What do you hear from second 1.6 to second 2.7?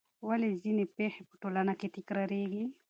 کې تکراریږي؟